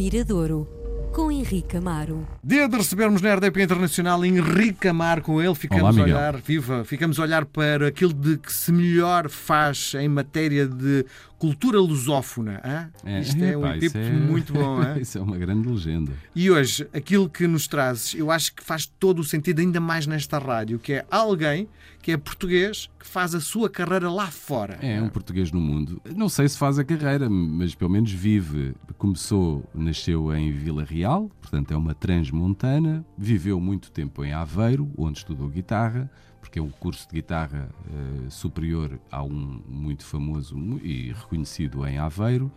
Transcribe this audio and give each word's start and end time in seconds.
Miradouro, 0.00 0.66
com 1.12 1.30
Henrique 1.30 1.76
Amaro. 1.76 2.26
Dia 2.42 2.66
de 2.66 2.74
recebermos 2.74 3.20
na 3.20 3.34
RDP 3.34 3.64
Internacional 3.64 4.24
Henrique 4.24 4.88
Amaro 4.88 5.20
com 5.20 5.42
ele, 5.42 5.54
ficamos 5.54 5.94
Olá, 5.94 6.00
a 6.00 6.04
olhar, 6.04 6.36
viva, 6.38 6.86
ficamos 6.86 7.20
a 7.20 7.22
olhar 7.22 7.44
para 7.44 7.88
aquilo 7.88 8.14
de 8.14 8.38
que 8.38 8.50
se 8.50 8.72
melhor 8.72 9.28
faz 9.28 9.92
em 9.96 10.08
matéria 10.08 10.66
de 10.66 11.04
cultura 11.40 11.80
lusófona. 11.80 12.60
hã? 12.62 12.90
Isto 13.18 13.42
é 13.42 13.56
um 13.56 13.62
pá, 13.62 13.78
tipo 13.78 13.96
é- 13.96 14.10
muito 14.12 14.52
bom. 14.52 14.78
hã? 14.78 14.98
Isso 15.00 15.16
é 15.16 15.22
uma 15.22 15.38
grande 15.38 15.66
legenda. 15.66 16.12
E 16.36 16.50
hoje, 16.50 16.86
aquilo 16.92 17.30
que 17.30 17.46
nos 17.46 17.66
trazes, 17.66 18.14
eu 18.14 18.30
acho 18.30 18.54
que 18.54 18.62
faz 18.62 18.84
todo 18.84 19.20
o 19.20 19.24
sentido, 19.24 19.60
ainda 19.60 19.80
mais 19.80 20.06
nesta 20.06 20.38
rádio, 20.38 20.78
que 20.78 20.92
é 20.92 21.06
alguém 21.10 21.66
que 22.02 22.12
é 22.12 22.16
português 22.16 22.90
que 22.98 23.06
faz 23.06 23.34
a 23.34 23.40
sua 23.40 23.68
carreira 23.70 24.10
lá 24.10 24.26
fora. 24.26 24.78
É 24.82 25.00
um 25.02 25.08
português 25.08 25.50
no 25.50 25.60
mundo. 25.60 26.00
Não 26.14 26.28
sei 26.28 26.48
se 26.48 26.58
faz 26.58 26.78
a 26.78 26.84
carreira, 26.84 27.28
mas 27.28 27.74
pelo 27.74 27.90
menos 27.90 28.12
vive. 28.12 28.74
Começou, 28.98 29.64
nasceu 29.74 30.34
em 30.34 30.50
Vila 30.52 30.84
Real, 30.84 31.30
portanto 31.40 31.72
é 31.72 31.76
uma 31.76 31.94
transmontana. 31.94 33.04
Viveu 33.16 33.58
muito 33.60 33.90
tempo 33.90 34.24
em 34.24 34.32
Aveiro, 34.32 34.90
onde 34.96 35.18
estudou 35.18 35.48
guitarra, 35.48 36.10
porque 36.40 36.58
é 36.58 36.62
um 36.62 36.70
curso 36.70 37.06
de 37.08 37.14
guitarra 37.14 37.68
eh, 37.86 38.30
superior 38.30 38.98
a 39.10 39.22
um 39.22 39.62
muito 39.68 40.04
famoso 40.04 40.56
e 40.82 41.12
reconhecido 41.12 41.86
em 41.86 41.98
Aveiro. 41.98 42.50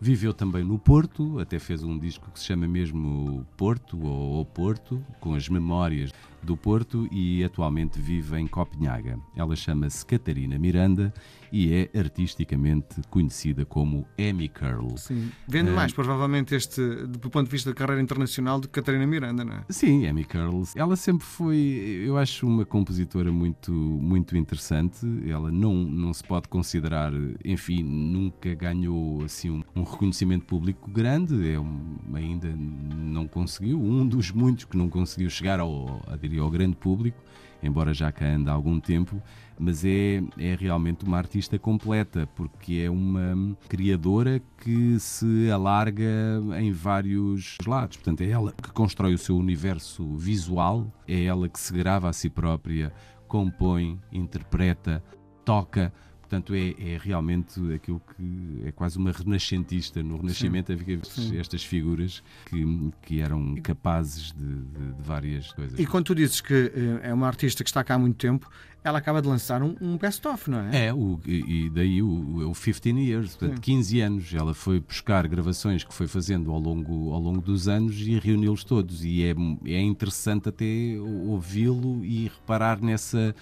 Viveu 0.00 0.32
também 0.32 0.64
no 0.64 0.78
Porto, 0.78 1.38
até 1.38 1.58
fez 1.58 1.82
um 1.82 1.98
disco 1.98 2.30
que 2.30 2.38
se 2.40 2.46
chama 2.46 2.66
mesmo 2.66 3.46
Porto 3.56 4.02
ou 4.02 4.40
O 4.40 4.44
Porto, 4.46 5.04
com 5.20 5.34
as 5.34 5.46
memórias 5.48 6.10
do 6.46 6.56
Porto 6.56 7.08
e 7.12 7.42
atualmente 7.44 8.00
vive 8.00 8.36
em 8.38 8.46
Copenhaga. 8.46 9.18
Ela 9.36 9.54
chama-se 9.56 10.04
Catarina 10.04 10.58
Miranda 10.58 11.12
e 11.52 11.72
é 11.72 11.90
artisticamente 11.98 13.00
conhecida 13.10 13.64
como 13.64 14.06
Amy 14.18 14.48
Curl. 14.48 14.96
Sim. 14.96 15.30
Vende 15.48 15.70
É. 15.70 15.74
mais, 15.74 15.92
provavelmente, 15.92 16.54
este, 16.54 16.80
do 17.06 17.28
ponto 17.28 17.46
de 17.46 17.50
vista 17.50 17.70
da 17.70 17.74
carreira 17.74 18.00
internacional, 18.00 18.60
do 18.60 18.68
que 18.68 18.74
Catarina 18.74 19.06
Miranda, 19.06 19.44
não 19.44 19.54
é? 19.54 19.64
Sim, 19.68 20.06
Amy 20.06 20.24
Curl. 20.24 20.62
Ela 20.76 20.94
sempre 20.96 21.26
foi, 21.26 22.02
eu 22.06 22.16
acho, 22.16 22.46
uma 22.46 22.64
compositora 22.64 23.32
muito, 23.32 23.72
muito 23.72 24.36
interessante. 24.36 25.04
Ela 25.28 25.50
não, 25.50 25.74
não 25.74 26.12
se 26.14 26.22
pode 26.22 26.48
considerar, 26.48 27.12
enfim, 27.44 27.82
nunca 27.82 28.54
ganhou 28.54 29.24
assim 29.24 29.50
um, 29.50 29.62
um 29.74 29.82
reconhecimento 29.82 30.44
público 30.46 30.90
grande. 30.90 31.50
É 31.50 31.58
um- 31.58 31.96
ainda 32.14 32.48
não 32.56 33.26
conseguiu. 33.26 33.80
Um 33.82 34.06
dos 34.06 34.30
muitos 34.30 34.64
que 34.66 34.76
não 34.76 34.88
conseguiu 34.88 35.28
chegar 35.30 35.58
ao, 35.60 36.00
a, 36.06 36.16
ao 36.38 36.50
grande 36.50 36.76
público, 36.76 37.18
embora 37.62 37.92
já 37.92 38.10
cá 38.12 38.26
anda 38.26 38.50
há 38.50 38.54
algum 38.54 38.78
tempo. 38.78 39.20
Mas 39.58 39.84
é, 39.84 40.22
é 40.38 40.56
realmente 40.58 41.04
uma 41.04 41.18
artista 41.18 41.58
completa, 41.58 42.26
porque 42.34 42.82
é 42.84 42.90
uma 42.90 43.56
criadora 43.68 44.40
que 44.58 44.98
se 44.98 45.50
alarga 45.50 46.42
em 46.58 46.72
vários 46.72 47.58
lados. 47.66 47.98
Portanto, 47.98 48.22
é 48.22 48.30
ela 48.30 48.52
que 48.52 48.72
constrói 48.72 49.12
o 49.12 49.18
seu 49.18 49.36
universo 49.36 50.16
visual, 50.16 50.90
é 51.06 51.24
ela 51.24 51.48
que 51.48 51.60
se 51.60 51.74
grava 51.74 52.08
a 52.08 52.12
si 52.12 52.30
própria, 52.30 52.90
compõe, 53.28 54.00
interpreta, 54.10 55.02
toca. 55.44 55.92
Portanto, 56.30 56.54
é, 56.54 56.70
é 56.78 56.96
realmente 56.96 57.60
aquilo 57.74 58.00
que 58.16 58.62
é 58.64 58.70
quase 58.70 58.96
uma 58.98 59.10
renascentista. 59.10 60.00
No 60.00 60.16
Renascimento 60.16 60.70
havia 60.70 61.00
Sim. 61.02 61.36
estas 61.36 61.64
figuras 61.64 62.22
que, 62.46 62.64
que 63.02 63.20
eram 63.20 63.56
capazes 63.56 64.30
de, 64.30 64.44
de- 64.44 64.92
de 64.92 65.02
várias 65.02 65.50
coisas. 65.52 65.76
E 65.76 65.84
quando 65.84 66.04
tu 66.04 66.14
dizes 66.14 66.40
que 66.40 66.54
eh, 66.72 67.08
é 67.08 67.12
uma 67.12 67.26
artista 67.26 67.64
que 67.64 67.68
está 67.70 67.82
cá 67.82 67.96
há 67.96 67.98
muito 67.98 68.14
tempo, 68.16 68.48
ela 68.84 68.98
acaba 68.98 69.20
de 69.20 69.26
lançar 69.26 69.60
um, 69.60 69.74
um 69.80 69.98
best-of, 69.98 70.48
não 70.48 70.60
é? 70.60 70.86
É, 70.86 70.94
o, 70.94 71.18
e 71.26 71.68
daí 71.68 72.00
o, 72.00 72.48
o 72.48 72.52
15 72.54 72.88
years, 73.00 73.34
portanto, 73.34 73.56
Sim. 73.56 73.60
15 73.62 74.00
anos. 74.00 74.32
Ela 74.32 74.54
foi 74.54 74.78
buscar 74.78 75.26
gravações 75.26 75.82
que 75.82 75.92
foi 75.92 76.06
fazendo 76.06 76.52
ao 76.52 76.60
longo, 76.60 77.12
ao 77.12 77.20
longo 77.20 77.40
dos 77.40 77.66
anos 77.66 78.00
e 78.00 78.20
reuniu-los 78.20 78.62
todos. 78.62 79.04
E 79.04 79.24
é, 79.24 79.34
é 79.66 79.80
interessante 79.82 80.48
até 80.48 80.64
ouvi-lo 81.00 82.04
e 82.04 82.28
reparar 82.28 82.80
nessa. 82.80 83.34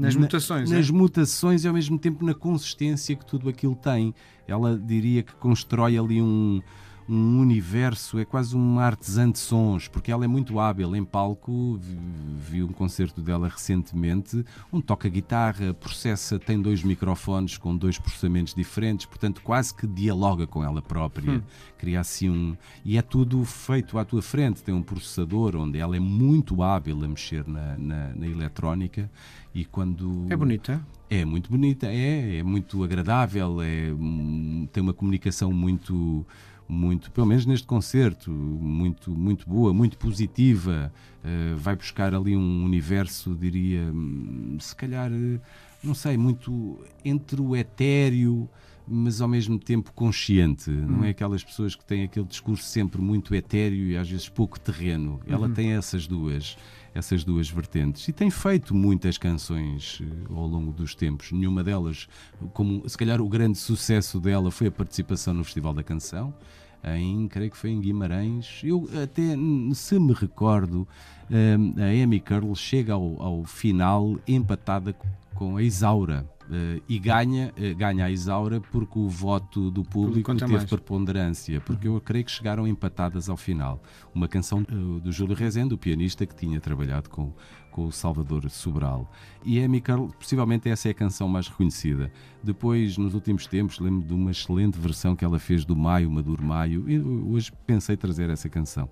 Nas 0.00 0.14
na- 0.14 0.20
mutações, 0.22 0.70
Nas 0.70 0.88
é? 0.88 0.92
mutações 0.92 1.64
e 1.64 1.68
ao 1.68 1.74
mesmo 1.74 1.98
tempo 1.98 2.24
na 2.24 2.34
consistência 2.34 3.14
que 3.14 3.24
tudo 3.26 3.48
aquilo 3.48 3.74
tem. 3.76 4.14
Ela 4.48 4.76
diria 4.78 5.22
que 5.22 5.32
constrói 5.34 5.96
ali 5.98 6.20
um, 6.20 6.60
um 7.10 7.40
universo, 7.40 8.18
é 8.18 8.24
quase 8.24 8.54
uma 8.54 8.84
artesã 8.84 9.30
de 9.30 9.38
sons, 9.38 9.88
porque 9.88 10.12
ela 10.12 10.24
é 10.24 10.28
muito 10.28 10.60
hábil 10.60 10.94
em 10.94 11.04
palco. 11.04 11.76
Vi, 11.78 11.98
vi 12.38 12.62
um 12.62 12.72
concerto 12.72 13.20
dela 13.20 13.48
recentemente, 13.48 14.44
onde 14.70 14.84
toca 14.84 15.08
guitarra, 15.08 15.74
processa, 15.74 16.38
tem 16.38 16.60
dois 16.60 16.84
microfones 16.84 17.58
com 17.58 17.76
dois 17.76 17.98
processamentos 17.98 18.54
diferentes, 18.54 19.06
portanto, 19.06 19.42
quase 19.42 19.74
que 19.74 19.86
dialoga 19.86 20.46
com 20.46 20.62
ela 20.62 20.80
própria. 20.80 21.32
Hum. 21.32 21.42
Cria 21.76 22.00
assim 22.00 22.30
um. 22.30 22.56
E 22.84 22.96
é 22.96 23.02
tudo 23.02 23.44
feito 23.44 23.98
à 23.98 24.04
tua 24.04 24.22
frente. 24.22 24.62
Tem 24.62 24.74
um 24.74 24.82
processador 24.82 25.56
onde 25.56 25.78
ela 25.78 25.96
é 25.96 26.00
muito 26.00 26.62
hábil 26.62 27.02
a 27.02 27.08
mexer 27.08 27.46
na, 27.48 27.76
na, 27.76 28.14
na 28.14 28.26
eletrónica. 28.26 29.10
E 29.54 29.64
quando. 29.64 30.26
É 30.30 30.36
bonita. 30.36 30.80
É 31.12 31.24
muito 31.24 31.50
bonita, 31.50 31.88
é, 31.88 32.36
é 32.36 32.42
muito 32.44 32.84
agradável, 32.84 33.60
é, 33.60 33.92
hum, 33.92 34.68
tem 34.72 34.80
uma 34.80 34.92
comunicação 34.92 35.52
muito, 35.52 36.24
muito, 36.70 37.10
pelo 37.10 37.26
menos 37.26 37.44
neste 37.44 37.66
concerto, 37.66 38.30
muito, 38.30 39.10
muito 39.10 39.48
boa, 39.48 39.74
muito 39.74 39.98
positiva. 39.98 40.92
eh, 41.22 41.54
vai 41.56 41.76
buscar 41.76 42.14
ali 42.14 42.36
um 42.36 42.64
universo, 42.64 43.34
diria, 43.34 43.82
hum, 43.92 44.56
se 44.60 44.74
calhar, 44.74 45.10
eh, 45.12 45.38
não 45.82 45.94
sei, 45.94 46.16
muito 46.16 46.78
entre 47.04 47.40
o 47.40 47.54
etéreo, 47.56 48.48
mas 48.90 49.20
ao 49.20 49.28
mesmo 49.28 49.58
tempo 49.58 49.92
consciente. 49.92 50.70
Não 50.70 51.04
é 51.04 51.10
aquelas 51.10 51.44
pessoas 51.44 51.74
que 51.74 51.84
têm 51.84 52.04
aquele 52.04 52.26
discurso 52.26 52.64
sempre 52.64 53.00
muito 53.00 53.34
etéreo 53.34 53.86
e 53.86 53.96
às 53.96 54.10
vezes 54.10 54.28
pouco 54.28 54.58
terreno. 54.58 55.20
Ela 55.26 55.48
tem 55.48 55.72
essas 55.72 56.06
duas 56.06 56.56
essas 56.92 57.22
duas 57.22 57.48
vertentes 57.48 58.08
e 58.08 58.12
tem 58.12 58.30
feito 58.30 58.74
muitas 58.74 59.16
canções 59.16 60.02
eh, 60.02 60.34
ao 60.34 60.46
longo 60.46 60.72
dos 60.72 60.94
tempos. 60.94 61.30
Nenhuma 61.30 61.62
delas, 61.62 62.08
como 62.52 62.88
se 62.88 62.98
calhar 62.98 63.20
o 63.20 63.28
grande 63.28 63.58
sucesso 63.58 64.18
dela 64.18 64.50
foi 64.50 64.66
a 64.66 64.72
participação 64.72 65.32
no 65.32 65.44
Festival 65.44 65.72
da 65.72 65.84
Canção. 65.84 66.34
Em, 66.82 67.28
creio 67.28 67.50
que 67.50 67.56
foi 67.56 67.70
em 67.70 67.80
Guimarães. 67.80 68.60
Eu 68.64 68.88
até, 69.02 69.36
se 69.74 69.98
me 69.98 70.14
recordo, 70.14 70.88
hum, 71.30 71.74
a 71.76 72.02
Amy 72.02 72.20
Curl 72.20 72.54
chega 72.54 72.94
ao, 72.94 73.22
ao 73.22 73.44
final 73.44 74.18
empatada 74.26 74.94
com 75.34 75.56
a 75.56 75.62
Isaura. 75.62 76.26
Eh, 76.52 76.80
e 76.88 76.98
ganha, 76.98 77.52
eh, 77.56 77.72
ganha 77.74 78.04
a 78.04 78.10
Isaura 78.10 78.60
porque 78.60 78.98
o 78.98 79.08
voto 79.08 79.70
do 79.70 79.84
público 79.84 80.34
teve 80.34 80.52
mais. 80.52 80.64
preponderância, 80.64 81.60
porque 81.60 81.86
eu 81.86 82.00
creio 82.00 82.24
que 82.24 82.30
chegaram 82.30 82.66
empatadas 82.66 83.28
ao 83.28 83.36
final. 83.36 83.80
Uma 84.12 84.26
canção 84.26 84.60
eh, 84.68 85.00
do 85.00 85.12
Júlio 85.12 85.36
Rezende, 85.36 85.74
o 85.74 85.78
pianista 85.78 86.26
que 86.26 86.34
tinha 86.34 86.60
trabalhado 86.60 87.08
com, 87.08 87.32
com 87.70 87.86
o 87.86 87.92
Salvador 87.92 88.48
Sobral. 88.50 89.10
E 89.44 89.62
Amy 89.62 89.80
Curl, 89.80 90.08
possivelmente 90.18 90.68
essa 90.68 90.88
é 90.88 90.90
a 90.90 90.94
canção 90.94 91.28
mais 91.28 91.48
reconhecida. 91.48 92.12
Depois, 92.42 92.98
nos 92.98 93.14
últimos 93.14 93.46
tempos, 93.46 93.78
lembro 93.78 94.06
de 94.06 94.12
uma 94.12 94.30
excelente 94.30 94.78
versão 94.78 95.16
que 95.16 95.24
ela 95.24 95.38
fez 95.38 95.64
do 95.64 95.76
Maio 95.76 96.10
Maduro 96.10 96.42
Maio. 96.42 96.88
E 96.88 96.98
hoje 96.98 97.52
pensei 97.66 97.96
trazer 97.96 98.30
essa 98.30 98.48
canção. 98.48 98.88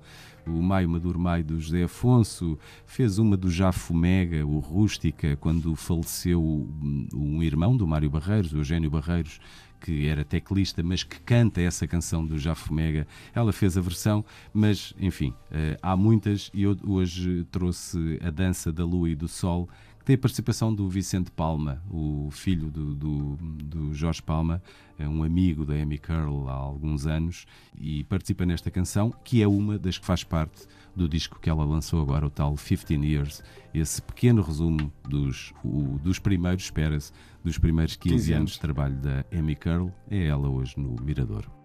O 0.47 0.63
Maio 0.63 0.89
Maduro 0.89 1.19
Maio 1.19 1.45
do 1.45 1.61
José 1.61 1.83
Afonso 1.83 2.59
fez 2.87 3.19
uma 3.19 3.37
do 3.37 3.51
Já 3.51 3.71
Fumega, 3.71 4.47
o 4.47 4.59
Rústica, 4.59 5.37
quando 5.37 5.75
faleceu 5.77 6.43
um 6.43 7.39
um 7.39 7.43
irmão 7.43 7.77
do 7.77 7.87
Mário 7.87 8.11
Barreiros, 8.11 8.53
o 8.53 8.59
Eugênio 8.59 8.91
Barreiros, 8.91 9.41
que 9.81 10.07
era 10.07 10.25
teclista, 10.25 10.83
mas 10.83 11.03
que 11.03 11.21
canta 11.21 11.61
essa 11.61 11.87
canção 11.87 12.25
do 12.25 12.39
Já 12.39 12.55
Fumega. 12.55 13.07
Ela 13.35 13.53
fez 13.53 13.77
a 13.77 13.81
versão, 13.81 14.25
mas, 14.53 14.95
enfim, 14.99 15.33
eh, 15.51 15.77
há 15.83 15.97
muitas 15.97 16.51
e 16.53 16.63
eu 16.63 16.77
hoje 16.87 17.47
trouxe 17.51 18.19
a 18.23 18.31
Dança 18.31 18.73
da 18.73 18.85
Lua 18.85 19.11
e 19.11 19.15
do 19.15 19.29
Sol, 19.29 19.69
tem 20.09 20.15
a 20.15 20.19
participação 20.19 20.75
do 20.75 20.89
Vicente 20.89 21.31
Palma, 21.31 21.83
o 21.91 22.31
filho 22.31 22.71
do, 22.71 22.95
do, 22.95 23.37
do 23.37 23.93
Jorge 23.93 24.23
Palma, 24.23 24.63
é 24.99 25.07
um 25.07 25.23
amigo 25.23 25.67
da 25.67 25.75
Amy 25.75 25.99
Curl 25.99 26.49
há 26.49 26.55
alguns 26.55 27.07
anos, 27.07 27.45
e 27.79 28.05
participa 28.05 28.47
nesta 28.47 28.71
canção, 28.71 29.13
que 29.23 29.43
é 29.43 29.47
uma 29.47 29.79
das 29.79 29.99
que 29.99 30.07
faz 30.07 30.25
parte 30.25 30.67
do 30.97 31.07
disco 31.07 31.39
que 31.39 31.51
ela 31.51 31.63
lançou 31.63 32.01
agora, 32.01 32.27
o 32.27 32.31
tal 32.31 32.55
15 32.57 32.95
Years. 33.07 33.43
Esse 33.75 34.01
pequeno 34.01 34.41
resumo 34.41 34.91
dos, 35.07 35.53
o- 35.63 35.99
dos 36.03 36.19
primeiros, 36.19 36.63
espera-se, 36.65 37.13
dos 37.45 37.59
primeiros 37.59 37.95
15, 37.95 38.15
15 38.15 38.33
anos 38.33 38.39
anos. 38.41 38.53
de 38.53 38.61
trabalho 38.61 38.97
da 38.97 39.27
Amy 39.31 39.57
Curl, 39.57 39.91
é 40.11 40.25
ela 40.25 40.49
hoje 40.49 40.73
no 40.81 40.97
Mirador. 41.05 41.58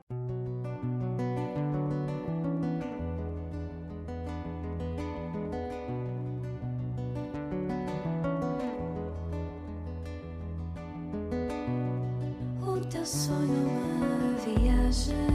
Sonho 13.05 13.67
uma 13.67 14.33
viagem 14.45 15.32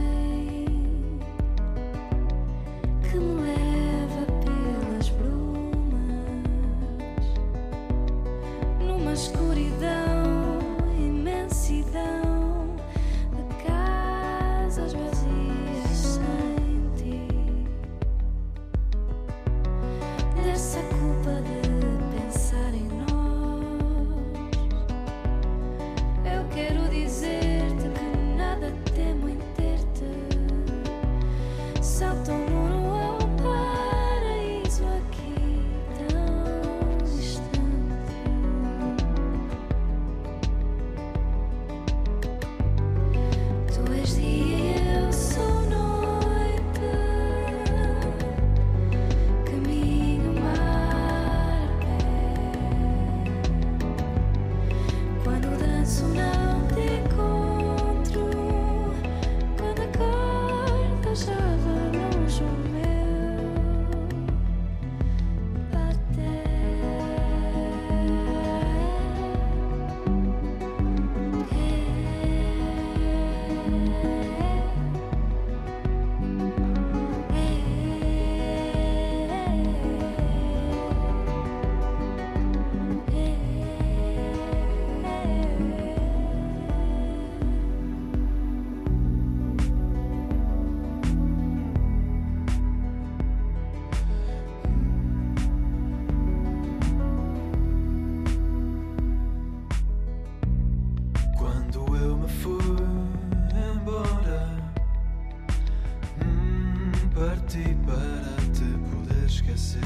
esquecer. 109.59 109.81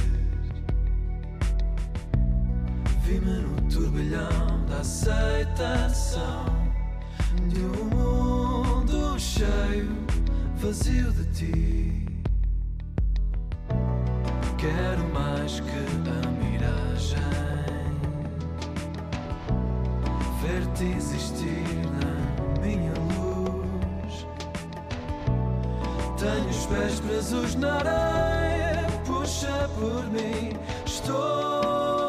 Vi-me 3.03 3.39
no 3.39 3.61
turbilhão 3.69 4.65
da 4.69 4.77
aceitação 4.77 6.45
de 7.49 7.59
um 7.59 7.85
mundo 7.85 9.19
cheio, 9.19 9.91
vazio 10.57 11.11
de 11.11 11.25
ti. 11.33 12.05
Quero 14.57 15.03
mais 15.13 15.59
que 15.59 15.69
a 15.69 16.29
miragem 16.29 17.17
ver-te 20.41 20.85
existir 20.97 21.65
na 21.99 22.61
minha 22.61 22.93
luz. 22.93 24.25
Tenho 26.17 26.49
os 26.49 26.65
pés 26.67 26.99
presos 27.01 27.55
na 27.55 27.73
areia, 27.73 28.62
puxa 29.43 29.69
por 29.75 30.05
mim, 30.09 30.53
estou 30.85 32.02